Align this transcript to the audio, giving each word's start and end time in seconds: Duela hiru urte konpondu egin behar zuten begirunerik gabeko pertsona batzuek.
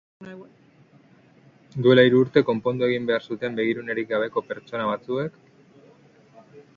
Duela 1.87 2.05
hiru 2.07 2.21
urte 2.25 2.43
konpondu 2.47 2.87
egin 2.87 3.05
behar 3.09 3.27
zuten 3.35 3.59
begirunerik 3.59 4.09
gabeko 4.15 4.43
pertsona 4.49 4.89
batzuek. 4.93 5.37